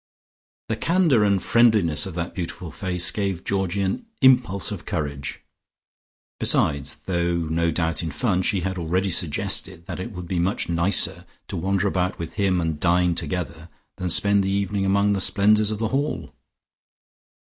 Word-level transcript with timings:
The 0.69 0.75
candour 0.75 1.23
and 1.23 1.43
friendliness 1.43 2.07
of 2.07 2.15
that 2.15 2.33
beautiful 2.33 2.71
face 2.71 3.11
gave 3.11 3.43
Georgie 3.43 3.83
an 3.83 4.07
impulse 4.23 4.71
of 4.71 4.83
courage. 4.87 5.41
Besides, 6.39 6.95
though 7.05 7.35
no 7.37 7.69
doubt 7.69 8.01
in 8.01 8.09
fun, 8.09 8.41
she 8.41 8.61
had 8.61 8.79
already 8.79 9.11
suggested 9.11 9.85
that 9.85 9.99
it 9.99 10.11
would 10.11 10.27
be 10.27 10.39
much 10.39 10.67
nicer 10.69 11.23
to 11.49 11.55
wander 11.55 11.87
about 11.87 12.17
with 12.17 12.33
him 12.33 12.59
and 12.59 12.79
dine 12.79 13.13
together 13.13 13.69
than 13.97 14.09
spend 14.09 14.43
the 14.43 14.49
evening 14.49 14.87
among 14.87 15.13
the 15.13 15.21
splendours 15.21 15.69
of 15.69 15.77
The 15.77 15.89
Hall. 15.89 16.33